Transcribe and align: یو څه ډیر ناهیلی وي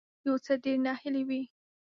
یو 0.25 0.35
څه 0.45 0.53
ډیر 0.63 0.77
ناهیلی 0.85 1.23
وي 1.27 1.41